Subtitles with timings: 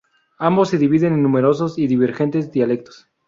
[0.39, 3.07] Ambos se dividen en numerosos y divergentes dialectos.